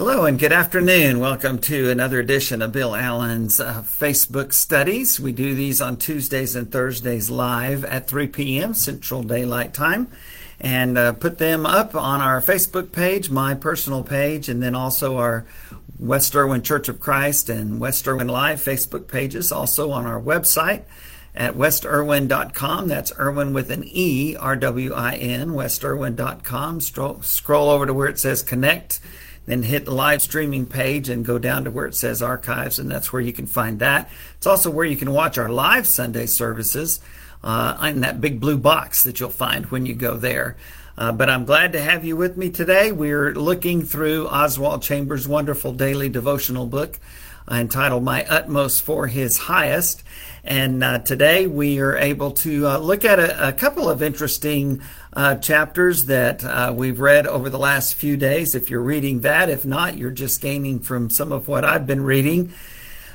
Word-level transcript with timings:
Hello 0.00 0.24
and 0.24 0.38
good 0.38 0.50
afternoon. 0.50 1.20
Welcome 1.20 1.58
to 1.58 1.90
another 1.90 2.20
edition 2.20 2.62
of 2.62 2.72
Bill 2.72 2.96
Allen's 2.96 3.60
uh, 3.60 3.82
Facebook 3.82 4.54
studies. 4.54 5.20
We 5.20 5.30
do 5.30 5.54
these 5.54 5.82
on 5.82 5.98
Tuesdays 5.98 6.56
and 6.56 6.72
Thursdays 6.72 7.28
live 7.28 7.84
at 7.84 8.08
3 8.08 8.28
p.m. 8.28 8.72
Central 8.72 9.22
Daylight 9.22 9.74
Time 9.74 10.10
and 10.58 10.96
uh, 10.96 11.12
put 11.12 11.36
them 11.36 11.66
up 11.66 11.94
on 11.94 12.22
our 12.22 12.40
Facebook 12.40 12.92
page, 12.92 13.28
my 13.28 13.54
personal 13.54 14.02
page, 14.02 14.48
and 14.48 14.62
then 14.62 14.74
also 14.74 15.18
our 15.18 15.44
West 15.98 16.34
Erwin 16.34 16.62
Church 16.62 16.88
of 16.88 16.98
Christ 16.98 17.50
and 17.50 17.78
West 17.78 18.08
Erwin 18.08 18.28
Live 18.28 18.58
Facebook 18.58 19.06
pages, 19.06 19.52
also 19.52 19.90
on 19.90 20.06
our 20.06 20.18
website 20.18 20.84
at 21.34 21.56
westerwin.com. 21.56 22.88
That's 22.88 23.12
Erwin 23.18 23.52
with 23.52 23.70
an 23.70 23.84
E, 23.84 24.34
R 24.34 24.56
W 24.56 24.94
I 24.94 25.12
N, 25.16 25.50
westerwin.com. 25.50 26.80
Scroll, 26.80 27.20
scroll 27.20 27.68
over 27.68 27.84
to 27.84 27.92
where 27.92 28.08
it 28.08 28.18
says 28.18 28.42
connect 28.42 28.98
then 29.46 29.62
hit 29.62 29.84
the 29.84 29.90
live 29.90 30.22
streaming 30.22 30.66
page 30.66 31.08
and 31.08 31.24
go 31.24 31.38
down 31.38 31.64
to 31.64 31.70
where 31.70 31.86
it 31.86 31.94
says 31.94 32.22
archives, 32.22 32.78
and 32.78 32.90
that's 32.90 33.12
where 33.12 33.22
you 33.22 33.32
can 33.32 33.46
find 33.46 33.78
that. 33.80 34.10
It's 34.36 34.46
also 34.46 34.70
where 34.70 34.84
you 34.84 34.96
can 34.96 35.12
watch 35.12 35.38
our 35.38 35.48
live 35.48 35.86
Sunday 35.86 36.26
services 36.26 37.00
uh, 37.42 37.76
in 37.82 38.00
that 38.00 38.20
big 38.20 38.40
blue 38.40 38.58
box 38.58 39.02
that 39.04 39.18
you'll 39.18 39.30
find 39.30 39.66
when 39.66 39.86
you 39.86 39.94
go 39.94 40.16
there. 40.16 40.56
Uh, 40.98 41.12
but 41.12 41.30
I'm 41.30 41.46
glad 41.46 41.72
to 41.72 41.80
have 41.80 42.04
you 42.04 42.16
with 42.16 42.36
me 42.36 42.50
today. 42.50 42.92
We're 42.92 43.32
looking 43.34 43.82
through 43.82 44.28
Oswald 44.28 44.82
Chambers' 44.82 45.26
wonderful 45.26 45.72
daily 45.72 46.10
devotional 46.10 46.66
book 46.66 46.98
uh, 47.50 47.54
entitled 47.54 48.04
My 48.04 48.24
Utmost 48.26 48.82
for 48.82 49.06
His 49.06 49.38
Highest. 49.38 50.02
And 50.44 50.82
uh, 50.82 51.00
today 51.00 51.46
we 51.46 51.80
are 51.80 51.96
able 51.96 52.30
to 52.32 52.66
uh, 52.66 52.78
look 52.78 53.04
at 53.04 53.18
a, 53.18 53.48
a, 53.48 53.52
couple 53.52 53.90
of 53.90 54.02
interesting 54.02 54.80
uh, 55.12 55.36
chapters 55.36 56.06
that 56.06 56.44
uh, 56.44 56.72
we've 56.74 57.00
read 57.00 57.26
over 57.26 57.50
the 57.50 57.58
last 57.58 57.94
few 57.94 58.16
days. 58.16 58.54
If 58.54 58.70
you're 58.70 58.80
reading 58.80 59.20
that, 59.20 59.50
if 59.50 59.66
not, 59.66 59.98
you're 59.98 60.10
just 60.10 60.40
gaining 60.40 60.80
from 60.80 61.10
some 61.10 61.32
of 61.32 61.48
what 61.48 61.64
I've 61.64 61.86
been 61.86 62.02
reading. 62.02 62.54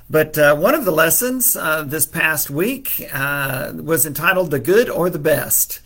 But 0.08 0.38
uh, 0.38 0.56
one 0.56 0.76
of 0.76 0.86
the 0.86 0.92
lessons 0.92 1.56
uh, 1.56 1.84
this 1.84 2.06
past 2.06 2.52
week 2.52 3.08
was 3.12 4.06
entitled 4.06 4.52
The 4.52 4.60
Good 4.60 4.90
or 4.90 5.10
the 5.10 5.18
Best. 5.18 5.82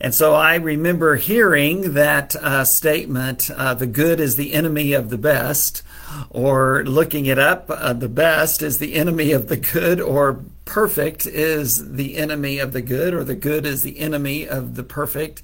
And 0.00 0.14
so 0.14 0.34
I 0.34 0.56
remember 0.56 1.16
hearing 1.16 1.94
that 1.94 2.36
uh, 2.36 2.64
statement, 2.64 3.48
the 3.48 3.88
good 3.90 4.20
is 4.20 4.36
the 4.36 4.52
enemy 4.52 4.92
of 4.92 5.08
the 5.08 5.18
best, 5.18 5.82
or 6.30 6.84
looking 6.84 7.26
it 7.26 7.38
up, 7.38 7.68
the 7.68 8.08
best 8.08 8.62
is 8.62 8.78
the 8.78 8.94
enemy 8.94 9.32
of 9.32 9.48
the 9.48 9.56
good, 9.56 10.00
or 10.00 10.40
perfect 10.66 11.26
is 11.26 11.94
the 11.94 12.18
enemy 12.18 12.58
of 12.58 12.72
the 12.72 12.82
good, 12.82 13.14
or 13.14 13.24
the 13.24 13.34
good 13.34 13.64
is 13.64 13.82
the 13.82 13.98
enemy 13.98 14.46
of 14.46 14.74
the 14.74 14.82
perfect. 14.82 15.42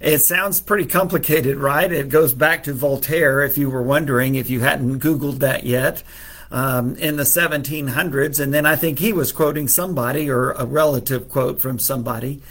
It 0.00 0.18
sounds 0.18 0.60
pretty 0.60 0.86
complicated, 0.86 1.56
right? 1.56 1.90
It 1.90 2.10
goes 2.10 2.34
back 2.34 2.64
to 2.64 2.74
Voltaire, 2.74 3.42
if 3.42 3.56
you 3.56 3.70
were 3.70 3.82
wondering, 3.82 4.34
if 4.34 4.50
you 4.50 4.60
hadn't 4.60 5.00
Googled 5.00 5.38
that 5.38 5.64
yet, 5.64 6.02
um, 6.50 6.96
in 6.96 7.16
the 7.16 7.22
1700s. 7.22 8.38
And 8.38 8.52
then 8.52 8.66
I 8.66 8.76
think 8.76 8.98
he 8.98 9.12
was 9.12 9.32
quoting 9.32 9.68
somebody 9.68 10.28
or 10.28 10.50
a 10.52 10.66
relative 10.66 11.30
quote 11.30 11.60
from 11.60 11.78
somebody. 11.78 12.42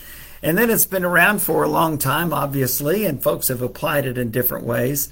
And 0.46 0.60
then 0.60 0.70
it's 0.70 0.86
been 0.86 1.04
around 1.04 1.40
for 1.40 1.64
a 1.64 1.68
long 1.68 1.98
time, 1.98 2.32
obviously, 2.32 3.04
and 3.04 3.22
folks 3.22 3.48
have 3.48 3.64
applied 3.64 4.06
it 4.06 4.16
in 4.16 4.30
different 4.30 4.64
ways. 4.64 5.10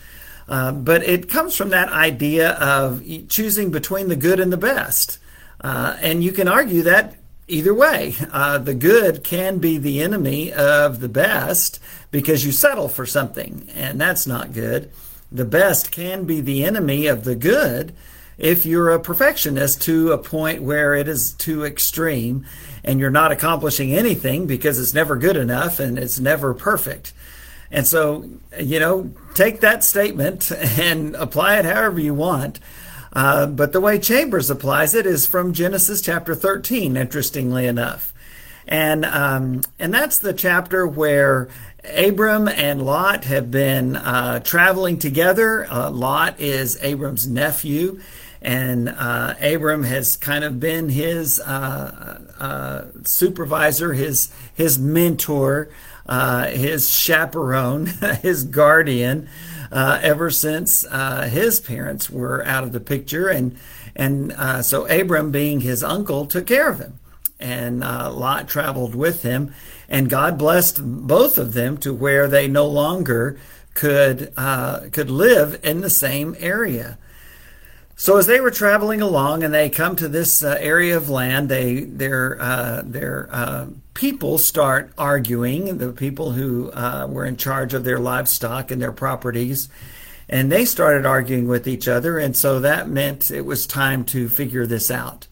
Uh, 0.47 0.71
but 0.71 1.01
it 1.01 1.27
comes 1.27 1.55
from 1.55 1.69
that 1.69 1.89
idea 1.89 2.51
of 2.51 3.03
choosing 3.29 3.71
between 3.71 4.09
the 4.09 4.15
good 4.15 4.39
and 4.39 4.53
the 4.53 4.57
best. 4.57 5.17
Uh, 5.59 5.97
and 6.01 6.23
you 6.23 6.31
can 6.31 6.47
argue 6.47 6.83
that 6.83 7.15
either 7.47 7.73
way. 7.73 8.13
Uh, 8.31 8.59
the 8.59 8.75
good 8.75 9.23
can 9.23 9.57
be 9.57 9.79
the 9.79 10.01
enemy 10.03 10.53
of 10.53 10.99
the 10.99 11.09
best 11.09 11.79
because 12.11 12.45
you 12.45 12.51
settle 12.51 12.87
for 12.87 13.07
something, 13.07 13.67
and 13.73 13.99
that's 13.99 14.27
not 14.27 14.53
good. 14.53 14.91
The 15.31 15.45
best 15.45 15.91
can 15.91 16.25
be 16.25 16.41
the 16.41 16.63
enemy 16.63 17.07
of 17.07 17.23
the 17.23 17.35
good 17.35 17.95
if 18.37 18.65
you're 18.65 18.89
a 18.89 18.99
perfectionist 18.99 19.81
to 19.83 20.11
a 20.11 20.17
point 20.17 20.63
where 20.63 20.95
it 20.95 21.07
is 21.07 21.33
too 21.33 21.63
extreme 21.65 22.45
and 22.83 22.99
you're 22.99 23.09
not 23.09 23.31
accomplishing 23.31 23.93
anything 23.93 24.47
because 24.47 24.79
it's 24.79 24.93
never 24.93 25.15
good 25.15 25.37
enough 25.37 25.79
and 25.79 25.97
it's 25.97 26.19
never 26.19 26.53
perfect. 26.53 27.13
And 27.71 27.87
so, 27.87 28.29
you 28.59 28.79
know, 28.79 29.11
take 29.33 29.61
that 29.61 29.83
statement 29.83 30.51
and 30.79 31.15
apply 31.15 31.59
it 31.59 31.65
however 31.65 31.99
you 31.99 32.13
want. 32.13 32.59
Uh, 33.11 33.45
but 33.45 33.73
the 33.73 33.81
way 33.81 33.99
Chambers 33.99 34.49
applies 34.49 34.95
it 34.95 35.05
is 35.05 35.27
from 35.27 35.53
Genesis 35.53 36.01
chapter 36.01 36.33
13, 36.33 36.97
interestingly 36.97 37.67
enough. 37.67 38.13
And, 38.67 39.05
um, 39.05 39.61
and 39.77 39.93
that's 39.93 40.19
the 40.19 40.33
chapter 40.33 40.87
where 40.87 41.49
Abram 41.85 42.47
and 42.47 42.81
Lot 42.81 43.25
have 43.25 43.51
been 43.51 43.95
uh, 43.95 44.39
traveling 44.39 44.97
together. 44.97 45.69
Uh, 45.69 45.89
Lot 45.89 46.39
is 46.39 46.77
Abram's 46.81 47.27
nephew, 47.27 47.99
and 48.41 48.89
uh, 48.89 49.33
Abram 49.41 49.83
has 49.83 50.15
kind 50.15 50.43
of 50.45 50.59
been 50.59 50.89
his 50.89 51.41
uh, 51.41 52.21
uh, 52.39 52.85
supervisor, 53.03 53.93
his 53.93 54.33
his 54.53 54.79
mentor, 54.79 55.69
uh, 56.05 56.47
his 56.47 56.89
chaperone, 56.89 57.85
his 58.21 58.45
guardian 58.45 59.27
ever 59.71 60.29
since 60.29 60.85
his 61.31 61.59
parents 61.59 62.09
were 62.09 62.45
out 62.45 62.63
of 62.63 62.71
the 62.71 62.79
picture. 62.79 63.27
And, 63.27 63.57
and 63.95 64.33
so 64.63 64.85
Abram, 64.85 65.31
being 65.31 65.61
his 65.61 65.83
uncle, 65.83 66.27
took 66.27 66.45
care 66.45 66.69
of 66.69 66.79
him. 66.79 66.99
And 67.39 67.79
Lot 67.79 68.47
traveled 68.47 68.93
with 68.93 69.23
him. 69.23 69.53
And 69.93 70.09
God 70.09 70.39
blessed 70.39 70.81
both 70.83 71.37
of 71.37 71.53
them 71.53 71.77
to 71.77 71.93
where 71.93 72.27
they 72.27 72.47
no 72.47 72.65
longer 72.65 73.37
could, 73.75 74.33
uh, 74.35 74.89
could 74.91 75.11
live 75.11 75.59
in 75.63 75.81
the 75.81 75.89
same 75.91 76.35
area. 76.39 76.97
So 77.95 78.17
as 78.17 78.25
they 78.25 78.41
were 78.41 78.49
traveling 78.49 79.03
along 79.03 79.43
and 79.43 79.53
they 79.53 79.69
come 79.69 79.95
to 79.97 80.07
this 80.07 80.43
uh, 80.43 80.57
area 80.59 80.97
of 80.97 81.11
land, 81.11 81.47
they 81.47 81.81
their 81.81 82.41
uh, 82.41 82.81
their 82.83 83.29
uh, 83.31 83.67
people 83.93 84.39
start 84.39 84.91
arguing. 84.97 85.77
The 85.77 85.91
people 85.91 86.31
who 86.31 86.71
uh, 86.71 87.05
were 87.07 87.23
in 87.23 87.37
charge 87.37 87.75
of 87.75 87.83
their 87.83 87.99
livestock 87.99 88.71
and 88.71 88.81
their 88.81 88.91
properties, 88.91 89.69
and 90.27 90.51
they 90.51 90.65
started 90.65 91.05
arguing 91.05 91.47
with 91.47 91.67
each 91.67 91.87
other. 91.87 92.17
And 92.17 92.35
so 92.35 92.59
that 92.61 92.89
meant 92.89 93.29
it 93.29 93.45
was 93.45 93.67
time 93.67 94.05
to 94.05 94.27
figure 94.27 94.65
this 94.65 94.89
out. 94.89 95.27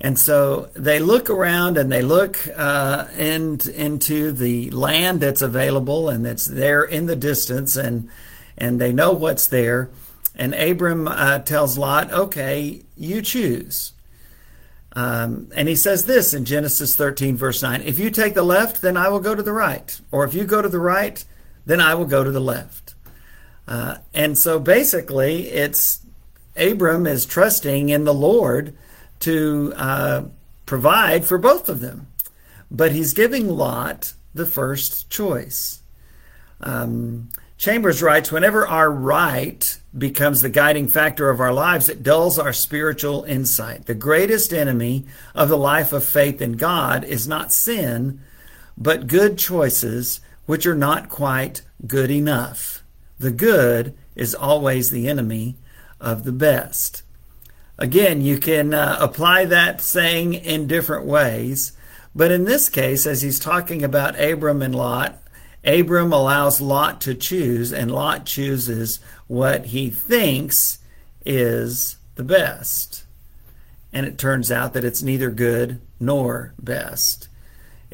And 0.00 0.18
so 0.18 0.70
they 0.74 0.98
look 0.98 1.30
around 1.30 1.78
and 1.78 1.90
they 1.90 2.02
look 2.02 2.38
uh, 2.56 3.06
in, 3.16 3.60
into 3.74 4.32
the 4.32 4.70
land 4.70 5.20
that's 5.20 5.42
available 5.42 6.08
and 6.08 6.26
that's 6.26 6.46
there 6.46 6.82
in 6.82 7.06
the 7.06 7.16
distance, 7.16 7.76
and 7.76 8.08
and 8.56 8.80
they 8.80 8.92
know 8.92 9.12
what's 9.12 9.46
there 9.46 9.90
and 10.36 10.54
Abram 10.54 11.06
uh, 11.06 11.38
tells 11.40 11.78
Lot, 11.78 12.12
okay, 12.12 12.82
you 12.96 13.22
choose. 13.22 13.92
Um, 14.96 15.50
and 15.54 15.68
he 15.68 15.76
says 15.76 16.06
this 16.06 16.34
in 16.34 16.44
Genesis 16.44 16.96
13, 16.96 17.36
verse 17.36 17.62
9 17.62 17.82
If 17.82 17.98
you 17.98 18.10
take 18.10 18.34
the 18.34 18.42
left, 18.42 18.82
then 18.82 18.96
I 18.96 19.08
will 19.08 19.20
go 19.20 19.34
to 19.34 19.42
the 19.42 19.52
right. 19.52 19.98
Or 20.10 20.24
if 20.24 20.34
you 20.34 20.44
go 20.44 20.62
to 20.62 20.68
the 20.68 20.80
right, 20.80 21.24
then 21.66 21.80
I 21.80 21.94
will 21.94 22.04
go 22.04 22.24
to 22.24 22.30
the 22.30 22.40
left. 22.40 22.94
Uh, 23.66 23.98
and 24.12 24.36
so 24.36 24.58
basically, 24.58 25.48
it's 25.48 26.00
Abram 26.56 27.06
is 27.06 27.26
trusting 27.26 27.88
in 27.88 28.04
the 28.04 28.14
Lord 28.14 28.76
to 29.24 29.72
uh, 29.76 30.24
provide 30.66 31.24
for 31.24 31.38
both 31.38 31.68
of 31.68 31.80
them. 31.80 32.08
But 32.70 32.92
he's 32.92 33.12
giving 33.12 33.48
Lot 33.48 34.14
the 34.34 34.46
first 34.46 35.10
choice. 35.10 35.80
Um, 36.60 37.30
Chambers 37.56 38.02
writes 38.02 38.32
Whenever 38.32 38.66
our 38.66 38.90
right 38.90 39.78
becomes 39.96 40.42
the 40.42 40.50
guiding 40.50 40.88
factor 40.88 41.30
of 41.30 41.40
our 41.40 41.52
lives, 41.52 41.88
it 41.88 42.02
dulls 42.02 42.38
our 42.38 42.52
spiritual 42.52 43.24
insight. 43.24 43.86
The 43.86 43.94
greatest 43.94 44.52
enemy 44.52 45.06
of 45.34 45.48
the 45.48 45.56
life 45.56 45.92
of 45.92 46.04
faith 46.04 46.42
in 46.42 46.52
God 46.52 47.04
is 47.04 47.28
not 47.28 47.52
sin, 47.52 48.20
but 48.76 49.06
good 49.06 49.38
choices 49.38 50.20
which 50.46 50.66
are 50.66 50.74
not 50.74 51.08
quite 51.08 51.62
good 51.86 52.10
enough. 52.10 52.82
The 53.18 53.30
good 53.30 53.94
is 54.14 54.34
always 54.34 54.90
the 54.90 55.08
enemy 55.08 55.56
of 56.00 56.24
the 56.24 56.32
best. 56.32 57.03
Again, 57.78 58.20
you 58.20 58.38
can 58.38 58.72
uh, 58.72 58.96
apply 59.00 59.46
that 59.46 59.80
saying 59.80 60.34
in 60.34 60.66
different 60.66 61.06
ways, 61.06 61.72
but 62.14 62.30
in 62.30 62.44
this 62.44 62.68
case, 62.68 63.06
as 63.06 63.22
he's 63.22 63.40
talking 63.40 63.82
about 63.82 64.20
Abram 64.20 64.62
and 64.62 64.74
Lot, 64.74 65.20
Abram 65.64 66.12
allows 66.12 66.60
Lot 66.60 67.00
to 67.02 67.14
choose, 67.14 67.72
and 67.72 67.90
Lot 67.90 68.26
chooses 68.26 69.00
what 69.26 69.66
he 69.66 69.90
thinks 69.90 70.78
is 71.24 71.96
the 72.14 72.22
best. 72.22 73.04
And 73.92 74.06
it 74.06 74.18
turns 74.18 74.52
out 74.52 74.74
that 74.74 74.84
it's 74.84 75.02
neither 75.02 75.30
good 75.30 75.80
nor 75.98 76.54
best. 76.60 77.28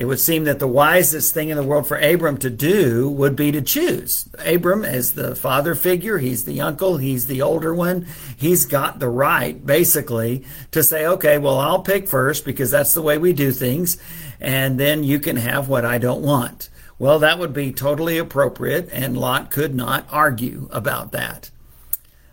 It 0.00 0.06
would 0.06 0.18
seem 0.18 0.44
that 0.44 0.58
the 0.58 0.66
wisest 0.66 1.34
thing 1.34 1.50
in 1.50 1.58
the 1.58 1.62
world 1.62 1.86
for 1.86 1.98
Abram 1.98 2.38
to 2.38 2.48
do 2.48 3.06
would 3.10 3.36
be 3.36 3.52
to 3.52 3.60
choose. 3.60 4.26
Abram 4.38 4.82
is 4.82 5.12
the 5.12 5.36
father 5.36 5.74
figure, 5.74 6.16
he's 6.16 6.46
the 6.46 6.62
uncle, 6.62 6.96
he's 6.96 7.26
the 7.26 7.42
older 7.42 7.74
one. 7.74 8.06
He's 8.34 8.64
got 8.64 8.98
the 8.98 9.10
right, 9.10 9.64
basically, 9.66 10.46
to 10.70 10.82
say, 10.82 11.04
okay, 11.04 11.36
well, 11.36 11.58
I'll 11.58 11.82
pick 11.82 12.08
first 12.08 12.46
because 12.46 12.70
that's 12.70 12.94
the 12.94 13.02
way 13.02 13.18
we 13.18 13.34
do 13.34 13.52
things, 13.52 13.98
and 14.40 14.80
then 14.80 15.04
you 15.04 15.18
can 15.20 15.36
have 15.36 15.68
what 15.68 15.84
I 15.84 15.98
don't 15.98 16.22
want. 16.22 16.70
Well, 16.98 17.18
that 17.18 17.38
would 17.38 17.52
be 17.52 17.70
totally 17.70 18.16
appropriate, 18.16 18.88
and 18.92 19.18
Lot 19.18 19.50
could 19.50 19.74
not 19.74 20.06
argue 20.10 20.66
about 20.72 21.12
that. 21.12 21.50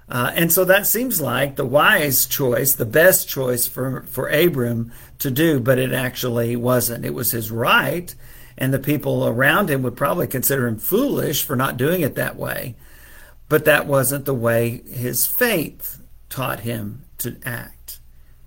Uh, 0.10 0.32
and 0.36 0.52
so 0.54 0.64
that 0.64 0.88
seems 0.88 1.20
like 1.20 1.56
the 1.56 1.66
wise 1.66 2.26
choice, 2.26 2.74
the 2.74 2.86
best 2.86 3.28
choice 3.28 3.68
for, 3.68 4.04
for 4.04 4.30
Abram 4.30 4.92
to 5.20 5.30
do, 5.30 5.60
but 5.60 5.78
it 5.78 5.92
actually 5.92 6.56
wasn't. 6.56 7.06
It 7.06 7.14
was 7.14 7.32
his 7.32 7.52
right, 7.52 8.14
and 8.58 8.74
the 8.74 8.80
people 8.80 9.28
around 9.28 9.70
him 9.70 9.84
would 9.84 9.98
probably 9.98 10.28
consider 10.28 10.68
him 10.68 10.78
foolish 10.78 11.44
for 11.44 11.56
not 11.56 11.78
doing 11.78 12.02
it 12.02 12.16
that 12.16 12.38
way. 12.38 12.76
But 13.50 13.66
that 13.66 13.86
wasn't 13.86 14.26
the 14.26 14.34
way 14.34 14.82
his 14.90 15.28
faith 15.28 16.02
taught 16.30 16.62
him 16.62 17.04
to 17.20 17.38
act. 17.46 18.00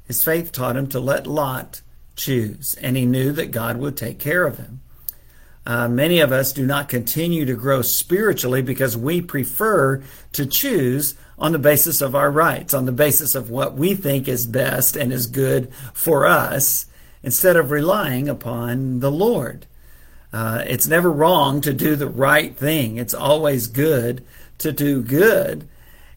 His 0.04 0.24
faith 0.24 0.52
taught 0.52 0.76
him 0.76 0.88
to 0.88 1.00
let 1.00 1.26
Lot 1.26 1.82
choose, 2.16 2.74
and 2.80 2.96
he 2.96 3.06
knew 3.06 3.32
that 3.32 3.50
God 3.50 3.76
would 3.76 3.96
take 3.96 4.18
care 4.18 4.46
of 4.46 4.58
him. 4.58 4.80
Uh, 5.66 5.88
many 5.88 6.20
of 6.20 6.32
us 6.32 6.52
do 6.52 6.66
not 6.66 6.88
continue 6.88 7.44
to 7.44 7.54
grow 7.54 7.82
spiritually 7.82 8.62
because 8.62 8.96
we 8.96 9.20
prefer 9.20 10.02
to 10.32 10.46
choose 10.46 11.14
on 11.38 11.52
the 11.52 11.58
basis 11.58 12.00
of 12.00 12.14
our 12.14 12.30
rights, 12.30 12.74
on 12.74 12.86
the 12.86 12.92
basis 12.92 13.34
of 13.34 13.50
what 13.50 13.74
we 13.74 13.94
think 13.94 14.26
is 14.26 14.46
best 14.46 14.96
and 14.96 15.12
is 15.12 15.26
good 15.26 15.72
for 15.92 16.26
us, 16.26 16.86
instead 17.22 17.56
of 17.56 17.70
relying 17.70 18.28
upon 18.28 19.00
the 19.00 19.10
Lord. 19.10 19.66
Uh, 20.32 20.64
it's 20.66 20.86
never 20.86 21.10
wrong 21.10 21.60
to 21.60 21.72
do 21.72 21.96
the 21.96 22.08
right 22.08 22.56
thing. 22.56 22.96
It's 22.96 23.14
always 23.14 23.66
good 23.66 24.24
to 24.58 24.72
do 24.72 25.02
good 25.02 25.68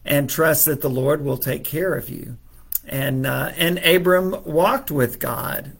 and 0.04 0.28
trust 0.28 0.66
that 0.66 0.80
the 0.80 0.90
Lord 0.90 1.24
will 1.24 1.38
take 1.38 1.64
care 1.64 1.94
of 1.94 2.08
you. 2.08 2.36
And 2.86 3.26
uh, 3.26 3.52
and 3.56 3.78
Abram 3.78 4.44
walked 4.44 4.90
with 4.90 5.18
God 5.18 5.72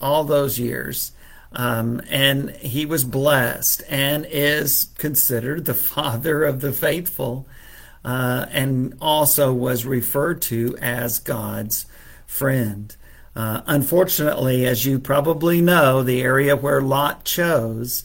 all 0.00 0.24
those 0.24 0.58
years. 0.58 1.12
Um, 1.52 2.02
and 2.10 2.50
he 2.50 2.84
was 2.84 3.04
blessed 3.04 3.82
and 3.88 4.26
is 4.28 4.90
considered 4.98 5.64
the 5.64 5.74
father 5.94 6.44
of 6.44 6.60
the 6.60 6.72
faithful 6.72 7.46
uh, 8.04 8.46
and 8.50 8.94
also 9.00 9.52
was 9.52 9.84
referred 9.84 10.40
to 10.42 10.76
as 10.80 11.18
God's 11.18 11.86
friend. 12.26 12.94
Uh, 13.34 13.62
unfortunately, 13.66 14.66
as 14.66 14.84
you 14.84 14.98
probably 14.98 15.60
know, 15.60 16.02
the 16.02 16.22
area 16.22 16.56
where 16.56 16.80
Lot 16.80 17.24
chose 17.24 18.04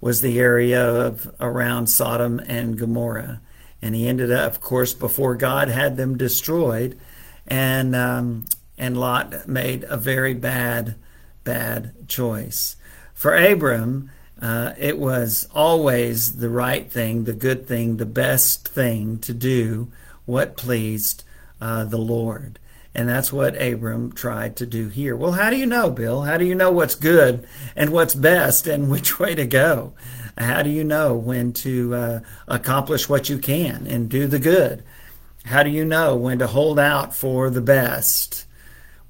was 0.00 0.20
the 0.20 0.38
area 0.38 0.84
of 0.84 1.34
around 1.40 1.88
Sodom 1.88 2.40
and 2.46 2.78
Gomorrah. 2.78 3.40
And 3.82 3.94
he 3.94 4.06
ended 4.06 4.30
up, 4.30 4.52
of 4.52 4.60
course, 4.60 4.92
before 4.92 5.34
God 5.34 5.68
had 5.68 5.96
them 5.96 6.16
destroyed. 6.16 6.98
And, 7.46 7.96
um, 7.96 8.44
and 8.76 8.98
Lot 8.98 9.48
made 9.48 9.84
a 9.84 9.96
very 9.96 10.34
bad, 10.34 10.94
bad 11.48 12.06
choice. 12.06 12.76
For 13.14 13.34
Abram, 13.34 14.10
uh, 14.38 14.74
it 14.76 14.98
was 14.98 15.48
always 15.54 16.36
the 16.36 16.50
right 16.50 16.92
thing, 16.92 17.24
the 17.24 17.32
good 17.32 17.66
thing, 17.66 17.96
the 17.96 18.04
best 18.04 18.68
thing 18.68 19.18
to 19.20 19.32
do 19.32 19.90
what 20.26 20.58
pleased 20.58 21.24
uh, 21.58 21.84
the 21.84 21.96
Lord. 21.96 22.58
And 22.94 23.08
that's 23.08 23.32
what 23.32 23.60
Abram 23.60 24.12
tried 24.12 24.56
to 24.56 24.66
do 24.66 24.88
here. 24.88 25.16
Well, 25.16 25.32
how 25.32 25.48
do 25.48 25.56
you 25.56 25.64
know, 25.64 25.88
Bill? 25.88 26.20
How 26.20 26.36
do 26.36 26.44
you 26.44 26.54
know 26.54 26.70
what's 26.70 26.94
good 26.94 27.48
and 27.74 27.94
what's 27.94 28.14
best 28.14 28.66
and 28.66 28.90
which 28.90 29.18
way 29.18 29.34
to 29.34 29.46
go? 29.46 29.94
How 30.36 30.62
do 30.62 30.68
you 30.68 30.84
know 30.84 31.16
when 31.16 31.54
to 31.64 31.94
uh, 31.94 32.20
accomplish 32.46 33.08
what 33.08 33.30
you 33.30 33.38
can 33.38 33.86
and 33.86 34.10
do 34.10 34.26
the 34.26 34.38
good? 34.38 34.84
How 35.46 35.62
do 35.62 35.70
you 35.70 35.86
know 35.86 36.14
when 36.14 36.40
to 36.40 36.46
hold 36.46 36.78
out 36.78 37.16
for 37.16 37.48
the 37.48 37.62
best? 37.62 38.44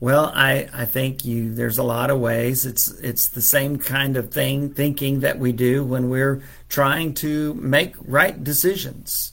Well, 0.00 0.30
I, 0.32 0.68
I 0.72 0.84
think 0.84 1.24
you 1.24 1.52
there's 1.52 1.78
a 1.78 1.82
lot 1.82 2.10
of 2.10 2.20
ways. 2.20 2.64
It's 2.64 2.88
it's 3.00 3.26
the 3.26 3.42
same 3.42 3.78
kind 3.78 4.16
of 4.16 4.30
thing 4.30 4.72
thinking 4.72 5.20
that 5.20 5.40
we 5.40 5.50
do 5.50 5.84
when 5.84 6.08
we're 6.08 6.42
trying 6.68 7.14
to 7.14 7.54
make 7.54 7.96
right 8.00 8.42
decisions. 8.42 9.32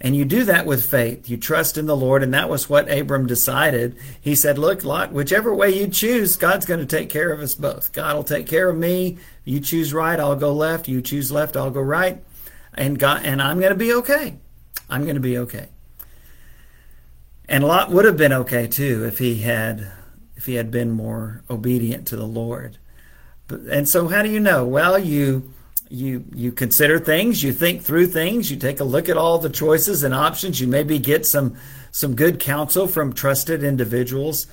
And 0.00 0.14
you 0.14 0.24
do 0.24 0.44
that 0.44 0.64
with 0.64 0.88
faith. 0.88 1.28
You 1.28 1.36
trust 1.36 1.76
in 1.76 1.86
the 1.86 1.96
Lord, 1.96 2.22
and 2.22 2.32
that 2.32 2.48
was 2.48 2.70
what 2.70 2.90
Abram 2.90 3.26
decided. 3.26 3.96
He 4.20 4.34
said, 4.36 4.56
Look, 4.56 4.84
Lot, 4.84 5.12
whichever 5.12 5.52
way 5.52 5.70
you 5.70 5.88
choose, 5.88 6.36
God's 6.36 6.66
going 6.66 6.80
to 6.80 6.86
take 6.86 7.10
care 7.10 7.32
of 7.32 7.40
us 7.40 7.54
both. 7.54 7.92
God 7.92 8.14
will 8.14 8.24
take 8.24 8.46
care 8.46 8.70
of 8.70 8.78
me. 8.78 9.18
You 9.44 9.60
choose 9.60 9.92
right, 9.92 10.18
I'll 10.18 10.36
go 10.36 10.52
left. 10.52 10.88
You 10.88 11.02
choose 11.02 11.32
left, 11.32 11.56
I'll 11.56 11.70
go 11.70 11.80
right. 11.80 12.22
And 12.74 12.98
God 12.98 13.22
and 13.24 13.42
I'm 13.42 13.58
going 13.58 13.72
to 13.72 13.78
be 13.78 13.92
okay. 13.92 14.36
I'm 14.88 15.02
going 15.02 15.16
to 15.16 15.20
be 15.20 15.36
okay. 15.38 15.68
And 17.48 17.64
Lot 17.64 17.90
would 17.90 18.04
have 18.04 18.16
been 18.16 18.32
okay 18.32 18.68
too 18.68 19.04
if 19.04 19.18
he 19.18 19.40
had 19.40 19.90
if 20.38 20.46
he 20.46 20.54
had 20.54 20.70
been 20.70 20.92
more 20.92 21.42
obedient 21.50 22.06
to 22.06 22.16
the 22.16 22.26
Lord. 22.26 22.78
But, 23.48 23.60
and 23.62 23.88
so, 23.88 24.08
how 24.08 24.22
do 24.22 24.30
you 24.30 24.40
know? 24.40 24.64
Well, 24.64 24.98
you 24.98 25.52
you 25.90 26.24
you 26.32 26.52
consider 26.52 26.98
things, 26.98 27.42
you 27.42 27.52
think 27.52 27.82
through 27.82 28.06
things, 28.06 28.50
you 28.50 28.56
take 28.56 28.78
a 28.78 28.84
look 28.84 29.08
at 29.08 29.16
all 29.16 29.38
the 29.38 29.50
choices 29.50 30.04
and 30.04 30.14
options. 30.14 30.60
You 30.60 30.68
maybe 30.68 30.98
get 31.00 31.26
some 31.26 31.56
some 31.90 32.14
good 32.14 32.38
counsel 32.38 32.86
from 32.86 33.12
trusted 33.12 33.64
individuals. 33.64 34.46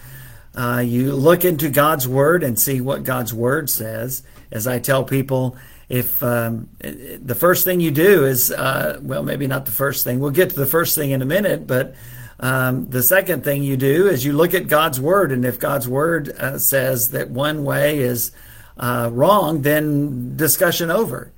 Uh, 0.55 0.81
you 0.83 1.13
look 1.13 1.45
into 1.45 1.69
God's 1.69 2.07
Word 2.07 2.43
and 2.43 2.59
see 2.59 2.81
what 2.81 3.03
God's 3.03 3.33
Word 3.33 3.69
says. 3.69 4.23
As 4.51 4.65
I 4.65 4.79
tell 4.79 5.03
people, 5.03 5.55
if 5.87 6.23
um, 6.23 6.69
the 6.79 7.35
first 7.35 7.63
thing 7.63 7.79
you 7.79 7.91
do 7.91 8.25
is, 8.25 8.51
uh, 8.51 8.99
well, 9.03 9.21
maybe 9.21 9.45
not 9.45 9.65
the 9.65 9.71
first 9.71 10.03
thing, 10.03 10.19
we'll 10.19 10.31
get 10.31 10.49
to 10.51 10.55
the 10.55 10.65
first 10.65 10.95
thing 10.95 11.11
in 11.11 11.21
a 11.21 11.25
minute, 11.25 11.67
but 11.67 11.93
um, 12.39 12.89
the 12.89 13.03
second 13.03 13.43
thing 13.43 13.63
you 13.63 13.77
do 13.77 14.07
is 14.07 14.25
you 14.25 14.33
look 14.33 14.53
at 14.53 14.67
God's 14.67 14.99
word, 14.99 15.31
and 15.31 15.45
if 15.45 15.59
God's 15.59 15.87
word 15.87 16.29
uh, 16.29 16.57
says 16.57 17.11
that 17.11 17.29
one 17.29 17.63
way 17.63 17.99
is 17.99 18.31
uh, 18.77 19.09
wrong, 19.11 19.61
then 19.61 20.35
discussion 20.35 20.91
over. 20.91 21.31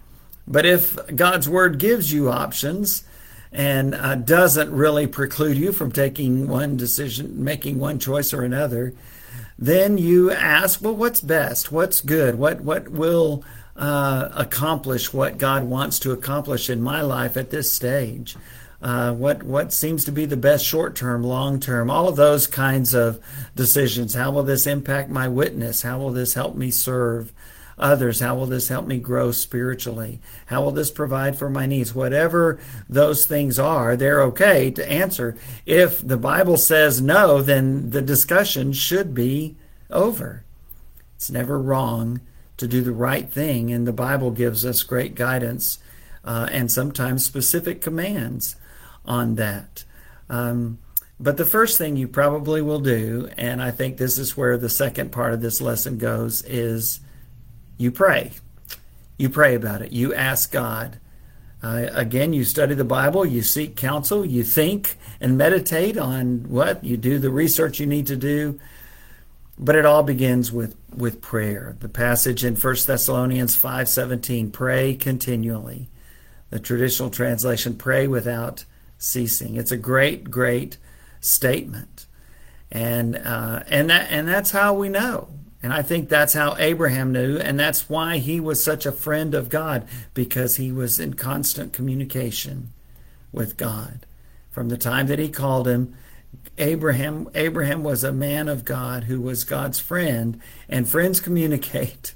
But 0.48 0.66
if 0.66 0.98
God's 1.16 1.48
word 1.48 1.78
gives 1.78 2.12
you 2.12 2.32
options 2.32 3.04
and 3.52 3.94
uh, 3.94 4.16
doesn't 4.16 4.72
really 4.72 5.06
preclude 5.06 5.58
you 5.58 5.72
from 5.72 5.92
taking 5.92 6.48
one 6.48 6.78
decision, 6.78 7.44
making 7.44 7.80
one 7.80 8.00
choice 8.00 8.34
or 8.34 8.44
another, 8.44 8.94
then 9.60 9.98
you 9.98 10.32
ask, 10.32 10.82
well, 10.82 10.96
what's 10.96 11.22
best? 11.22 11.72
What's 11.72 12.02
good? 12.02 12.36
What 12.36 12.62
what 12.62 12.90
will 12.90 13.44
uh, 13.76 14.30
accomplish 14.34 15.14
what 15.14 15.38
God 15.38 15.64
wants 15.64 16.00
to 16.00 16.12
accomplish 16.12 16.70
in 16.70 16.82
my 16.82 17.02
life 17.02 17.38
at 17.38 17.50
this 17.50 17.72
stage? 17.72 18.36
Uh, 18.82 19.12
what 19.14 19.44
what 19.44 19.74
seems 19.74 20.06
to 20.06 20.12
be 20.12 20.26
the 20.26 20.38
best 20.38 20.66
short 20.66 20.96
term, 20.96 21.24
long 21.24 21.60
term, 21.60 21.90
all 21.90 22.08
of 22.08 22.16
those 22.16 22.46
kinds 22.46 22.94
of 22.94 23.20
decisions. 23.56 24.14
How 24.14 24.32
will 24.32 24.44
this 24.44 24.68
impact 24.68 25.10
my 25.10 25.28
witness? 25.28 25.82
How 25.82 25.98
will 25.98 26.12
this 26.12 26.36
help 26.36 26.56
me 26.56 26.70
serve 26.70 27.34
others? 27.80 28.20
How 28.20 28.36
will 28.36 28.46
this 28.46 28.68
help 28.68 28.86
me 28.86 29.00
grow 29.00 29.32
spiritually? 29.32 30.20
How 30.48 30.62
will 30.62 30.72
this 30.72 30.92
provide 30.92 31.38
for 31.38 31.50
my 31.50 31.66
needs? 31.66 31.96
Whatever 31.96 32.60
those 32.88 33.26
things 33.26 33.58
are, 33.58 33.96
they're 33.96 34.22
okay 34.24 34.70
to 34.72 34.92
answer. 34.92 35.36
If 35.66 36.06
the 36.06 36.18
Bible 36.18 36.58
says 36.58 37.02
no, 37.02 37.42
then 37.42 37.90
the 37.90 38.02
discussion 38.02 38.74
should 38.74 39.16
be 39.16 39.56
over. 39.90 40.44
It's 41.16 41.32
never 41.32 41.60
wrong 41.60 42.22
to 42.58 42.68
do 42.68 42.82
the 42.82 42.92
right 42.92 43.30
thing, 43.30 43.72
and 43.72 43.88
the 43.88 43.94
Bible 43.94 44.32
gives 44.32 44.66
us 44.66 44.84
great 44.84 45.16
guidance 45.16 45.80
uh, 46.24 46.48
and 46.52 46.72
sometimes 46.72 47.26
specific 47.26 47.82
commands 47.82 48.56
on 49.08 49.36
that. 49.36 49.84
Um, 50.30 50.80
but 51.20 51.38
the 51.38 51.46
first 51.46 51.78
thing 51.78 51.96
you 51.96 52.08
probably 52.08 52.62
will 52.62 52.80
do, 52.80 53.30
and 53.38 53.62
I 53.62 53.72
think 53.72 53.98
this 53.98 54.20
is 54.20 54.38
where 54.38 54.58
the 54.58 54.70
second 54.70 55.12
part 55.12 55.34
of 55.34 55.42
this 55.42 55.62
lesson 55.62 55.98
goes, 55.98 56.44
is 56.44 57.00
you 57.78 57.92
pray. 57.92 58.34
You 59.18 59.30
pray 59.30 59.56
about 59.56 59.82
it. 59.82 59.92
You 59.92 60.14
ask 60.14 60.52
God. 60.52 61.00
Uh, 61.64 61.88
again, 61.92 62.34
you 62.34 62.44
study 62.44 62.76
the 62.76 62.84
Bible, 62.84 63.26
you 63.26 63.42
seek 63.42 63.76
counsel, 63.76 64.24
you 64.24 64.44
think 64.44 64.96
and 65.20 65.40
meditate 65.40 65.98
on 65.98 66.48
what 66.50 66.84
you 66.84 66.98
do, 66.98 67.18
the 67.18 67.32
research 67.32 67.80
you 67.80 67.88
need 67.88 68.06
to 68.08 68.16
do. 68.16 68.60
But 69.58 69.76
it 69.76 69.86
all 69.88 70.04
begins 70.04 70.52
with, 70.52 70.76
with 70.96 71.20
prayer. 71.20 71.76
The 71.80 71.90
passage 71.90 72.46
in 72.46 72.56
1 72.56 72.76
Thessalonians 72.86 73.58
5:17, 73.58 74.52
pray 74.54 74.94
continually. 74.94 75.90
The 76.52 76.60
traditional 76.60 77.10
translation, 77.10 77.76
pray 77.76 78.06
without 78.06 78.66
ceasing. 78.98 79.56
It's 79.56 79.72
a 79.72 79.78
great, 79.78 80.30
great 80.30 80.78
statement, 81.22 82.06
and 82.72 83.16
uh, 83.16 83.64
and 83.68 83.90
that 83.90 84.12
and 84.12 84.28
that's 84.28 84.52
how 84.52 84.74
we 84.74 84.90
know. 84.90 85.30
And 85.64 85.74
I 85.74 85.82
think 85.82 86.08
that's 86.08 86.34
how 86.34 86.56
Abraham 86.60 87.12
knew, 87.12 87.38
and 87.38 87.60
that's 87.60 87.90
why 87.90 88.20
he 88.20 88.40
was 88.40 88.64
such 88.64 88.86
a 88.86 88.92
friend 88.92 89.34
of 89.34 89.50
God 89.50 89.88
because 90.14 90.58
he 90.58 90.72
was 90.72 91.00
in 91.00 91.16
constant 91.16 91.74
communication 91.74 92.72
with 93.32 93.58
God 93.58 94.06
from 94.52 94.70
the 94.70 94.78
time 94.78 95.08
that 95.08 95.20
he 95.20 95.30
called 95.30 95.68
him. 95.68 95.96
Abraham 96.58 97.30
Abraham 97.36 97.84
was 97.84 98.04
a 98.04 98.12
man 98.12 98.48
of 98.48 98.66
God 98.66 99.06
who 99.06 99.20
was 99.20 99.44
God's 99.44 99.80
friend, 99.80 100.40
and 100.70 100.88
friends 100.88 101.20
communicate, 101.28 102.14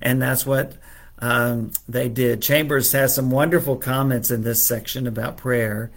and 0.00 0.22
that's 0.22 0.46
what 0.46 0.76
um, 1.18 1.72
they 1.88 2.08
did. 2.08 2.42
Chambers 2.42 2.92
has 2.92 3.14
some 3.14 3.30
wonderful 3.30 3.76
comments 3.76 4.30
in 4.30 4.42
this 4.42 4.64
section 4.64 5.06
about 5.06 5.36
prayer. 5.36 5.90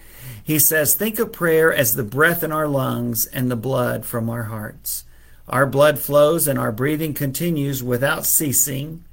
He 0.49 0.57
says, 0.57 0.95
Think 0.95 1.19
of 1.19 1.31
prayer 1.31 1.71
as 1.71 1.93
the 1.93 2.01
breath 2.01 2.43
in 2.43 2.51
our 2.51 2.67
lungs 2.67 3.27
and 3.27 3.51
the 3.51 3.55
blood 3.55 4.03
from 4.03 4.31
our 4.31 4.45
hearts. 4.45 5.05
Our 5.47 5.67
blood 5.67 5.99
flows 5.99 6.47
and 6.47 6.57
our 6.57 6.71
breathing 6.71 7.13
continues 7.13 7.83
without 7.83 8.25
ceasing. 8.25 9.03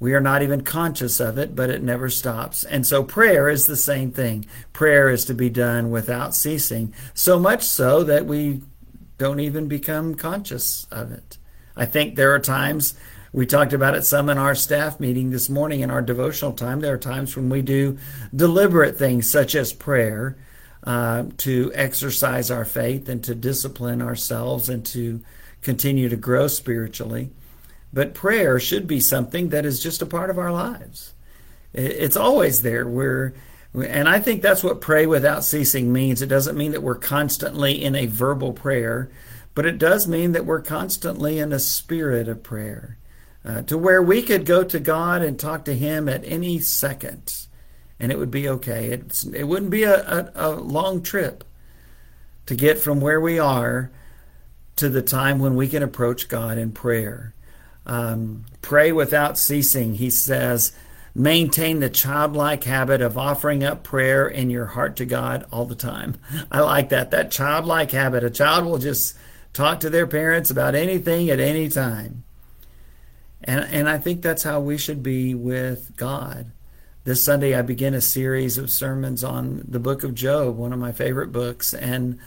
We 0.00 0.14
are 0.14 0.22
not 0.22 0.40
even 0.40 0.62
conscious 0.62 1.20
of 1.20 1.36
it, 1.36 1.54
but 1.54 1.68
it 1.68 1.82
never 1.82 2.08
stops. 2.08 2.64
And 2.64 2.86
so 2.86 3.04
prayer 3.04 3.50
is 3.50 3.66
the 3.66 3.76
same 3.76 4.10
thing. 4.10 4.46
Prayer 4.72 5.10
is 5.10 5.26
to 5.26 5.34
be 5.34 5.50
done 5.50 5.90
without 5.90 6.34
ceasing, 6.34 6.94
so 7.12 7.38
much 7.38 7.62
so 7.62 8.02
that 8.04 8.24
we 8.24 8.62
don't 9.18 9.40
even 9.40 9.68
become 9.68 10.14
conscious 10.14 10.86
of 10.90 11.12
it. 11.12 11.36
I 11.76 11.84
think 11.84 12.14
there 12.14 12.32
are 12.32 12.40
times 12.40 12.94
we 13.38 13.46
talked 13.46 13.72
about 13.72 13.94
it 13.94 14.04
some 14.04 14.28
in 14.28 14.36
our 14.36 14.56
staff 14.56 14.98
meeting 14.98 15.30
this 15.30 15.48
morning 15.48 15.78
in 15.78 15.92
our 15.92 16.02
devotional 16.02 16.50
time. 16.50 16.80
There 16.80 16.94
are 16.94 16.98
times 16.98 17.36
when 17.36 17.48
we 17.48 17.62
do 17.62 17.96
deliberate 18.34 18.98
things 18.98 19.30
such 19.30 19.54
as 19.54 19.72
prayer 19.72 20.36
uh, 20.82 21.26
to 21.36 21.70
exercise 21.72 22.50
our 22.50 22.64
faith 22.64 23.08
and 23.08 23.22
to 23.22 23.36
discipline 23.36 24.02
ourselves 24.02 24.68
and 24.68 24.84
to 24.86 25.22
continue 25.62 26.08
to 26.08 26.16
grow 26.16 26.48
spiritually. 26.48 27.30
But 27.92 28.12
prayer 28.12 28.58
should 28.58 28.88
be 28.88 28.98
something 28.98 29.50
that 29.50 29.64
is 29.64 29.80
just 29.80 30.02
a 30.02 30.06
part 30.06 30.30
of 30.30 30.38
our 30.38 30.50
lives. 30.50 31.14
It's 31.72 32.16
always 32.16 32.62
there. 32.62 32.88
We're 32.88 33.34
and 33.72 34.08
I 34.08 34.18
think 34.18 34.42
that's 34.42 34.64
what 34.64 34.80
pray 34.80 35.06
without 35.06 35.44
ceasing 35.44 35.92
means. 35.92 36.22
It 36.22 36.26
doesn't 36.26 36.58
mean 36.58 36.72
that 36.72 36.82
we're 36.82 36.96
constantly 36.96 37.84
in 37.84 37.94
a 37.94 38.06
verbal 38.06 38.52
prayer, 38.52 39.12
but 39.54 39.64
it 39.64 39.78
does 39.78 40.08
mean 40.08 40.32
that 40.32 40.44
we're 40.44 40.60
constantly 40.60 41.38
in 41.38 41.52
a 41.52 41.60
spirit 41.60 42.26
of 42.26 42.42
prayer 42.42 42.98
uh, 43.44 43.62
to 43.62 43.78
where 43.78 44.02
we 44.02 44.22
could 44.22 44.44
go 44.44 44.64
to 44.64 44.78
God 44.78 45.22
and 45.22 45.38
talk 45.38 45.64
to 45.64 45.74
Him 45.74 46.08
at 46.08 46.24
any 46.24 46.58
second 46.58 47.46
and 48.00 48.12
it 48.12 48.18
would 48.18 48.30
be 48.30 48.48
okay. 48.48 48.86
It's, 48.86 49.24
it 49.24 49.44
wouldn't 49.44 49.70
be 49.70 49.82
a, 49.82 50.00
a, 50.00 50.32
a 50.34 50.50
long 50.50 51.02
trip 51.02 51.44
to 52.46 52.54
get 52.54 52.78
from 52.78 53.00
where 53.00 53.20
we 53.20 53.38
are 53.38 53.90
to 54.76 54.88
the 54.88 55.02
time 55.02 55.38
when 55.38 55.56
we 55.56 55.68
can 55.68 55.82
approach 55.82 56.28
God 56.28 56.58
in 56.58 56.72
prayer. 56.72 57.34
Um, 57.84 58.44
pray 58.62 58.92
without 58.92 59.38
ceasing, 59.38 59.94
he 59.94 60.10
says. 60.10 60.72
Maintain 61.14 61.80
the 61.80 61.90
childlike 61.90 62.62
habit 62.62 63.00
of 63.00 63.18
offering 63.18 63.64
up 63.64 63.82
prayer 63.82 64.28
in 64.28 64.50
your 64.50 64.66
heart 64.66 64.94
to 64.96 65.04
God 65.04 65.44
all 65.50 65.64
the 65.64 65.74
time. 65.74 66.16
I 66.52 66.60
like 66.60 66.90
that. 66.90 67.10
That 67.10 67.32
childlike 67.32 67.90
habit. 67.90 68.22
A 68.22 68.30
child 68.30 68.66
will 68.66 68.78
just 68.78 69.16
talk 69.52 69.80
to 69.80 69.90
their 69.90 70.06
parents 70.06 70.50
about 70.50 70.76
anything 70.76 71.28
at 71.30 71.40
any 71.40 71.68
time. 71.68 72.22
And, 73.44 73.64
and 73.70 73.88
I 73.88 73.98
think 73.98 74.22
that's 74.22 74.42
how 74.42 74.60
we 74.60 74.78
should 74.78 75.02
be 75.02 75.34
with 75.34 75.96
God. 75.96 76.52
This 77.04 77.24
Sunday, 77.24 77.54
I 77.54 77.62
begin 77.62 77.94
a 77.94 78.00
series 78.00 78.58
of 78.58 78.70
sermons 78.70 79.24
on 79.24 79.64
the 79.66 79.78
book 79.78 80.02
of 80.04 80.14
Job, 80.14 80.56
one 80.56 80.72
of 80.72 80.78
my 80.78 80.92
favorite 80.92 81.32
books. 81.32 81.72
And 81.72 82.18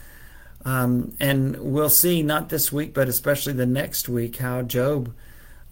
um, 0.64 1.14
and 1.18 1.56
we'll 1.58 1.90
see, 1.90 2.22
not 2.22 2.48
this 2.48 2.70
week, 2.70 2.94
but 2.94 3.08
especially 3.08 3.52
the 3.52 3.66
next 3.66 4.08
week, 4.08 4.36
how 4.36 4.62
Job 4.62 5.12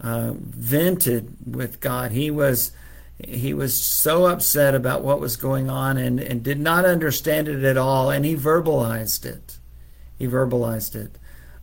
uh, 0.01 0.33
vented 0.35 1.35
with 1.45 1.79
God. 1.79 2.11
He 2.11 2.29
was 2.29 2.71
he 3.23 3.53
was 3.53 3.79
so 3.79 4.25
upset 4.25 4.73
about 4.73 5.03
what 5.03 5.19
was 5.19 5.37
going 5.37 5.69
on 5.69 5.97
and, 5.97 6.19
and 6.19 6.43
did 6.43 6.59
not 6.59 6.85
understand 6.85 7.47
it 7.47 7.63
at 7.63 7.77
all, 7.77 8.09
and 8.09 8.25
he 8.25 8.35
verbalized 8.35 9.25
it. 9.25 9.59
He 10.17 10.27
verbalized 10.27 10.95
it. 10.95 11.17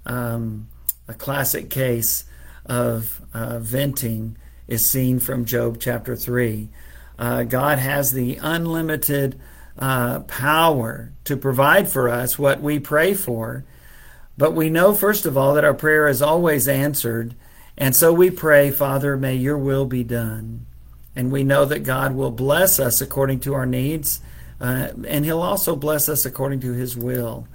Um, 0.06 0.68
a 1.08 1.14
classic 1.14 1.68
case 1.68 2.24
of 2.68 3.22
uh, 3.32 3.58
venting 3.58 4.36
is 4.66 4.88
seen 4.88 5.18
from 5.18 5.44
Job 5.44 5.78
chapter 5.80 6.14
3. 6.14 6.68
Uh, 7.18 7.42
God 7.44 7.78
has 7.78 8.12
the 8.12 8.36
unlimited 8.36 9.40
uh, 9.78 10.20
power 10.20 11.12
to 11.24 11.36
provide 11.36 11.88
for 11.88 12.08
us 12.08 12.38
what 12.38 12.60
we 12.60 12.78
pray 12.78 13.14
for. 13.14 13.64
But 14.36 14.52
we 14.52 14.70
know, 14.70 14.94
first 14.94 15.26
of 15.26 15.36
all, 15.36 15.54
that 15.54 15.64
our 15.64 15.74
prayer 15.74 16.08
is 16.08 16.22
always 16.22 16.68
answered. 16.68 17.34
And 17.76 17.94
so 17.94 18.12
we 18.12 18.30
pray, 18.30 18.70
Father, 18.70 19.16
may 19.16 19.34
your 19.34 19.58
will 19.58 19.84
be 19.84 20.04
done. 20.04 20.66
And 21.16 21.32
we 21.32 21.42
know 21.42 21.64
that 21.64 21.80
God 21.80 22.14
will 22.14 22.30
bless 22.30 22.78
us 22.78 23.00
according 23.00 23.40
to 23.40 23.54
our 23.54 23.66
needs, 23.66 24.20
uh, 24.60 24.88
and 25.06 25.24
he'll 25.24 25.42
also 25.42 25.74
bless 25.74 26.08
us 26.08 26.24
according 26.24 26.60
to 26.60 26.72
his 26.72 26.96
will, 26.96 27.48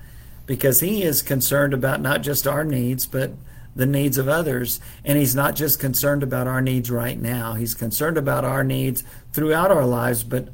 because 0.46 0.82
he 0.82 1.04
is 1.04 1.22
concerned 1.22 1.74
about 1.74 2.02
not 2.02 2.24
just 2.24 2.46
our 2.46 2.66
needs, 2.66 3.06
but 3.06 3.32
the 3.76 3.86
needs 3.86 4.18
of 4.18 4.28
others. 4.28 4.80
And 5.04 5.18
he's 5.18 5.36
not 5.36 5.56
just 5.56 5.80
concerned 5.80 6.24
about 6.24 6.48
our 6.48 6.62
needs 6.62 6.92
right 6.92 7.20
now, 7.20 7.54
he's 7.54 7.74
concerned 7.74 8.18
about 8.18 8.46
our 8.46 8.64
needs 8.64 9.04
throughout 9.32 9.72
our 9.72 9.86
lives, 9.86 10.24
but 10.24 10.50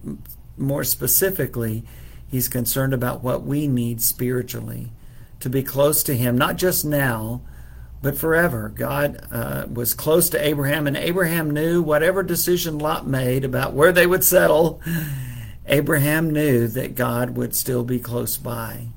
more 0.58 0.84
specifically, 0.84 1.84
he's 2.28 2.48
concerned 2.48 2.94
about 2.94 3.24
what 3.24 3.44
we 3.44 3.68
need 3.68 4.02
spiritually 4.02 4.92
to 5.40 5.50
be 5.50 5.64
close 5.64 6.04
to 6.04 6.16
him, 6.16 6.38
not 6.38 6.58
just 6.58 6.86
now, 6.86 7.42
but 8.02 8.18
forever. 8.18 8.70
God 8.70 9.26
uh, 9.32 9.66
was 9.72 9.94
close 9.94 10.30
to 10.30 10.46
Abraham, 10.46 10.88
and 10.88 10.98
Abraham 10.98 11.52
knew 11.52 11.82
whatever 11.82 12.24
decision 12.24 12.78
Lot 12.78 13.08
made 13.08 13.44
about 13.44 13.74
where 13.74 13.92
they 13.92 14.08
would 14.08 14.24
settle, 14.24 14.82
Abraham 15.66 16.32
knew 16.32 16.68
that 16.68 16.96
God 16.96 17.38
would 17.38 17.56
still 17.56 17.84
be 17.84 18.00
close 18.00 18.38
by, 18.38 18.88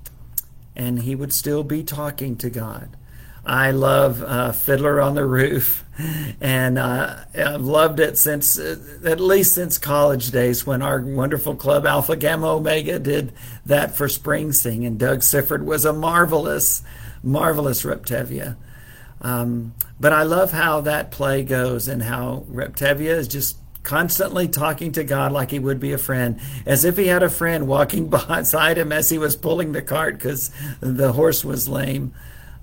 and 0.74 1.00
he 1.00 1.14
would 1.14 1.32
still 1.32 1.64
be 1.64 1.82
talking 1.82 2.36
to 2.36 2.50
God. 2.50 2.96
I 3.44 3.72
love 3.72 4.22
uh, 4.22 4.52
Fiddler 4.52 5.00
on 5.00 5.16
the 5.16 5.26
Roof, 5.26 5.84
and 6.40 6.78
uh, 6.78 7.24
I've 7.34 7.62
loved 7.62 7.98
it 7.98 8.16
since 8.16 8.56
uh, 8.56 8.76
at 9.04 9.18
least 9.18 9.54
since 9.54 9.78
college 9.78 10.30
days 10.30 10.64
when 10.64 10.80
our 10.80 11.00
wonderful 11.00 11.56
club 11.56 11.84
Alpha 11.84 12.14
Gamma 12.14 12.54
Omega 12.54 13.00
did 13.00 13.32
that 13.66 13.96
for 13.96 14.08
Spring 14.08 14.52
Sing, 14.52 14.86
and 14.86 14.98
Doug 14.98 15.20
Sifford 15.20 15.64
was 15.64 15.84
a 15.84 15.92
marvelous, 15.92 16.82
marvelous 17.22 17.84
Reb 17.84 18.06
Tevye. 18.06 18.56
Um, 19.20 19.74
but 19.98 20.12
I 20.12 20.22
love 20.22 20.52
how 20.52 20.80
that 20.82 21.10
play 21.10 21.42
goes 21.42 21.88
and 21.88 22.02
how 22.02 22.44
Reb 22.48 22.76
Tevye 22.76 23.06
is 23.06 23.26
just 23.26 23.56
constantly 23.82 24.46
talking 24.46 24.92
to 24.92 25.02
God 25.02 25.32
like 25.32 25.50
he 25.50 25.58
would 25.58 25.80
be 25.80 25.92
a 25.92 25.98
friend, 25.98 26.40
as 26.64 26.84
if 26.84 26.96
he 26.96 27.08
had 27.08 27.24
a 27.24 27.30
friend 27.30 27.66
walking 27.66 28.08
beside 28.10 28.78
him 28.78 28.92
as 28.92 29.10
he 29.10 29.18
was 29.18 29.34
pulling 29.34 29.72
the 29.72 29.82
cart 29.82 30.14
because 30.14 30.52
the 30.80 31.12
horse 31.12 31.44
was 31.44 31.68
lame. 31.68 32.14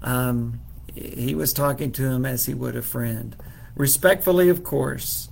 Um, 0.01 0.61
he 0.99 1.35
was 1.35 1.53
talking 1.53 1.91
to 1.93 2.09
him 2.09 2.25
as 2.25 2.45
he 2.45 2.53
would 2.53 2.75
a 2.75 2.81
friend. 2.81 3.35
Respectfully, 3.75 4.49
of 4.49 4.63
course, 4.63 5.29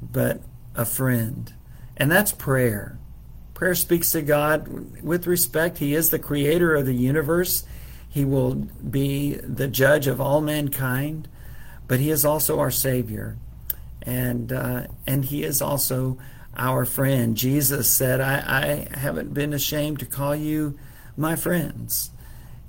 but 0.00 0.40
a 0.74 0.84
friend. 0.84 1.52
And 1.96 2.10
that's 2.10 2.32
prayer. 2.32 2.98
Prayer 3.54 3.74
speaks 3.74 4.12
to 4.12 4.22
God 4.22 5.02
with 5.02 5.26
respect. 5.26 5.78
He 5.78 5.94
is 5.94 6.10
the 6.10 6.18
creator 6.18 6.74
of 6.74 6.86
the 6.86 6.94
universe. 6.94 7.64
He 8.08 8.24
will 8.24 8.54
be 8.54 9.34
the 9.34 9.68
judge 9.68 10.06
of 10.06 10.20
all 10.20 10.40
mankind, 10.40 11.28
but 11.88 12.00
he 12.00 12.10
is 12.10 12.24
also 12.24 12.58
our 12.58 12.70
savior. 12.70 13.36
And 14.02 14.52
uh, 14.52 14.86
and 15.06 15.24
he 15.24 15.44
is 15.44 15.62
also 15.62 16.18
our 16.56 16.84
friend. 16.84 17.36
Jesus 17.36 17.88
said, 17.90 18.20
I, 18.20 18.88
I 18.92 18.98
haven't 18.98 19.32
been 19.32 19.52
ashamed 19.52 20.00
to 20.00 20.06
call 20.06 20.34
you 20.34 20.78
my 21.16 21.36
friends 21.36 22.10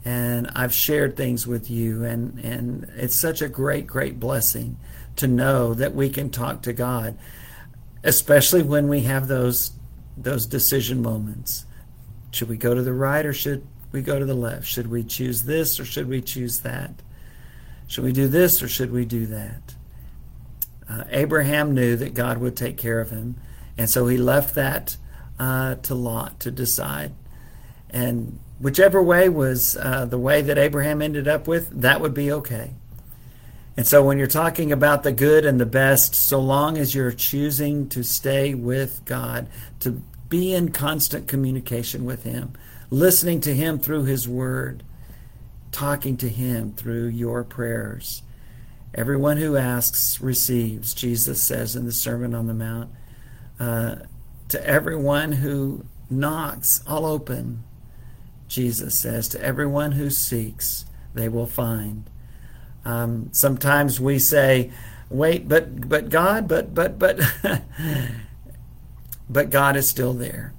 and 0.06 0.50
I've 0.54 0.74
shared 0.74 1.16
things 1.16 1.48
with 1.48 1.70
you, 1.70 2.04
and, 2.04 2.40
and 2.40 2.92
it's 2.96 3.16
such 3.16 3.42
a 3.42 3.48
great, 3.48 3.88
great 3.88 4.20
blessing 4.20 4.78
to 5.16 5.28
know 5.28 5.74
that 5.74 5.96
we 5.96 6.10
can 6.10 6.30
talk 6.30 6.62
to 6.64 6.74
God, 6.74 7.18
especially 8.04 8.64
when 8.64 8.88
we 8.88 9.02
have 9.02 9.28
those 9.28 9.72
those 10.16 10.46
decision 10.46 11.02
moments. 11.02 11.66
Should 12.32 12.50
we 12.50 12.58
go 12.58 12.76
to 12.76 12.82
the 12.82 12.94
right 12.94 13.26
or 13.26 13.34
should 13.34 13.66
we 13.92 14.02
go 14.02 14.20
to 14.20 14.26
the 14.26 14.36
left? 14.36 14.68
Should 14.68 14.88
we 14.88 15.04
choose 15.04 15.44
this 15.44 15.80
or 15.80 15.86
should 15.86 16.08
we 16.08 16.22
choose 16.22 16.60
that? 16.60 16.92
Should 17.88 18.04
we 18.04 18.12
do 18.12 18.28
this 18.28 18.62
or 18.62 18.68
should 18.68 18.92
we 18.92 19.06
do 19.06 19.26
that? 19.28 19.76
Uh, 20.88 21.04
Abraham 21.10 21.74
knew 21.74 21.96
that 21.96 22.14
God 22.14 22.38
would 22.40 22.56
take 22.56 22.78
care 22.78 23.00
of 23.00 23.10
him, 23.10 23.36
and 23.78 23.90
so 23.90 24.08
he 24.08 24.18
left 24.18 24.54
that 24.56 24.98
uh, 25.40 25.76
to 25.76 25.96
Lot 25.96 26.40
to 26.42 26.52
decide. 26.52 27.14
And 27.94 28.40
whichever 28.60 29.02
way 29.02 29.30
was 29.30 29.78
uh, 29.78 30.06
the 30.06 30.18
way 30.18 30.42
that 30.42 30.58
Abraham 30.58 31.02
ended 31.02 31.28
up 31.28 31.48
with, 31.48 31.70
that 31.82 32.02
would 32.02 32.14
be 32.14 32.32
okay. 32.32 32.74
And 33.76 33.88
so 33.88 34.04
when 34.04 34.18
you're 34.18 34.28
talking 34.28 34.72
about 34.72 35.04
the 35.04 35.12
good 35.12 35.46
and 35.46 35.60
the 35.60 35.66
best, 35.66 36.14
so 36.14 36.40
long 36.40 36.78
as 36.78 36.94
you're 36.94 37.12
choosing 37.12 37.90
to 37.90 38.04
stay 38.04 38.54
with 38.54 39.02
God, 39.06 39.48
to 39.80 40.02
be 40.30 40.54
in 40.54 40.72
constant 40.72 41.28
communication 41.28 42.06
with 42.06 42.24
Him, 42.24 42.54
listening 42.90 43.42
to 43.42 43.54
Him 43.54 43.80
through 43.80 44.04
His 44.06 44.28
Word, 44.28 44.84
talking 45.72 46.18
to 46.18 46.30
Him 46.30 46.74
through 46.74 47.08
your 47.08 47.44
prayers. 47.44 48.22
Everyone 48.94 49.38
who 49.38 49.58
asks 49.58 50.22
receives, 50.22 50.94
Jesus 50.94 51.42
says 51.42 51.76
in 51.76 51.86
the 51.86 51.92
Sermon 51.92 52.36
on 52.36 52.46
the 52.46 52.54
Mount. 52.54 52.92
Uh, 53.60 53.96
to 54.50 54.68
everyone 54.68 55.32
who 55.32 55.84
knocks, 56.12 56.84
I'll 56.86 57.08
open. 57.08 57.64
Jesus 58.54 58.94
says, 58.94 59.28
to 59.30 59.42
everyone 59.42 59.94
who 59.94 60.12
seeks, 60.12 60.86
they 61.16 61.28
will 61.28 61.48
find. 61.48 62.08
Um, 62.86 63.30
sometimes 63.32 64.00
we 64.00 64.20
say, 64.20 64.72
wait, 65.10 65.50
but, 65.50 65.90
but 65.90 66.10
God, 66.10 66.48
but, 66.48 66.76
but, 66.76 67.00
but, 67.00 67.20
but 69.30 69.50
God 69.50 69.76
is 69.76 69.90
still 69.90 70.14
there 70.14 70.54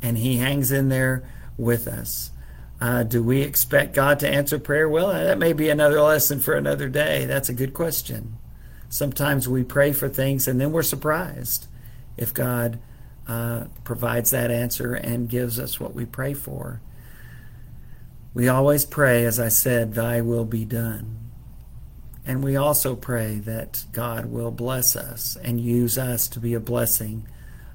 and 0.00 0.18
he 0.18 0.36
hangs 0.36 0.70
in 0.70 0.90
there 0.90 1.24
with 1.58 1.88
us. 1.88 2.30
Uh, 2.80 3.02
do 3.02 3.20
we 3.20 3.42
expect 3.42 3.94
God 3.94 4.20
to 4.20 4.28
answer 4.28 4.58
prayer? 4.58 4.88
Well, 4.88 5.08
that 5.08 5.38
may 5.38 5.52
be 5.52 5.68
another 5.70 6.00
lesson 6.00 6.38
for 6.38 6.54
another 6.54 6.88
day. 6.88 7.26
That's 7.26 7.48
a 7.48 7.54
good 7.54 7.74
question. 7.74 8.36
sometimes 8.88 9.48
we 9.48 9.64
pray 9.64 9.92
for 9.92 10.08
things 10.08 10.46
and 10.46 10.60
then 10.60 10.70
we're 10.70 10.82
surprised 10.84 11.66
if 12.16 12.32
God 12.32 12.78
uh, 13.26 13.64
provides 13.82 14.30
that 14.30 14.52
answer 14.52 14.94
and 14.94 15.28
gives 15.28 15.58
us 15.58 15.80
what 15.80 15.94
we 15.94 16.06
pray 16.06 16.32
for. 16.32 16.80
We 18.32 18.48
always 18.48 18.84
pray, 18.84 19.24
as 19.24 19.40
I 19.40 19.48
said, 19.48 19.94
Thy 19.94 20.20
will 20.20 20.44
be 20.44 20.64
done. 20.64 21.30
And 22.24 22.44
we 22.44 22.54
also 22.54 22.94
pray 22.94 23.36
that 23.40 23.84
God 23.92 24.26
will 24.26 24.52
bless 24.52 24.94
us 24.94 25.36
and 25.42 25.60
use 25.60 25.98
us 25.98 26.28
to 26.28 26.40
be 26.40 26.54
a 26.54 26.60
blessing 26.60 27.26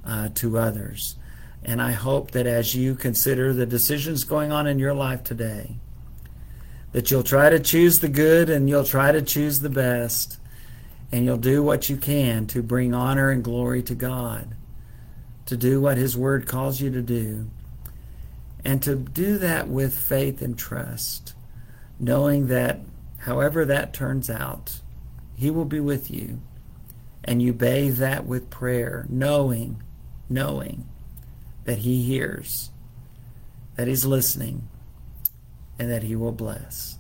uh, 0.05 0.29
to 0.35 0.57
others. 0.57 1.15
And 1.63 1.81
I 1.81 1.91
hope 1.91 2.31
that 2.31 2.47
as 2.47 2.75
you 2.75 2.95
consider 2.95 3.51
the 3.51 3.65
decisions 3.65 4.24
going 4.24 4.51
on 4.51 4.67
in 4.67 4.79
your 4.79 4.93
life 4.93 5.24
today, 5.24 5.75
that 6.91 7.12
you'll 7.12 7.24
try 7.24 7.50
to 7.50 7.59
choose 7.59 8.00
the 8.00 8.07
good 8.07 8.50
and 8.50 8.69
you'll 8.69 8.85
try 8.85 9.12
to 9.12 9.21
choose 9.21 9.59
the 9.59 9.69
best, 9.69 10.39
and 11.12 11.25
you'll 11.25 11.38
do 11.38 11.62
what 11.62 11.89
you 11.89 11.97
can 11.97 12.47
to 12.47 12.63
bring 12.63 12.93
honor 12.93 13.29
and 13.29 13.43
glory 13.43 13.83
to 13.83 13.95
God, 13.95 14.55
to 15.47 15.57
do 15.57 15.81
what 15.81 15.97
His 15.97 16.15
Word 16.15 16.47
calls 16.47 16.79
you 16.79 16.91
to 16.91 17.01
do, 17.01 17.47
and 18.65 18.81
to 18.81 18.95
do 18.95 19.38
that 19.38 19.67
with 19.67 19.98
faith 19.98 20.41
and 20.41 20.57
trust, 20.57 21.36
knowing 22.00 22.48
that 22.48 22.79
however 23.19 23.63
that 23.63 23.93
turns 23.93 24.29
out, 24.29 24.81
He 25.36 25.51
will 25.51 25.65
be 25.65 25.79
with 25.79 26.10
you. 26.10 26.41
And 27.24 27.41
you 27.41 27.53
bathe 27.53 27.98
that 27.98 28.25
with 28.25 28.50
prayer, 28.50 29.05
knowing, 29.07 29.81
knowing 30.27 30.88
that 31.65 31.79
He 31.79 32.03
hears, 32.03 32.72
that 33.75 33.88
He's 33.88 34.05
listening, 34.05 34.67
and 35.77 35.91
that 35.91 36.03
He 36.03 36.15
will 36.15 36.31
bless. 36.31 36.98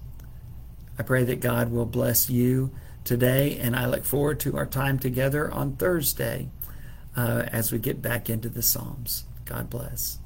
I 0.99 1.03
pray 1.03 1.23
that 1.23 1.41
God 1.41 1.71
will 1.71 1.85
bless 1.85 2.29
you 2.29 2.71
today, 3.03 3.57
and 3.57 3.75
I 3.75 3.87
look 3.87 4.05
forward 4.05 4.39
to 4.41 4.55
our 4.57 4.65
time 4.67 4.99
together 4.99 5.51
on 5.51 5.75
Thursday 5.75 6.49
uh, 7.17 7.43
as 7.51 7.71
we 7.71 7.79
get 7.79 8.03
back 8.03 8.29
into 8.29 8.49
the 8.49 8.61
Psalms. 8.61 9.25
God 9.45 9.69
bless. 9.69 10.19